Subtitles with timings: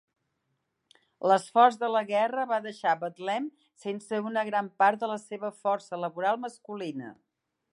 [1.31, 3.49] L'esforç de la guerra va deixar Betlem
[3.83, 7.13] sense una gran part de la seva força laboral masculina.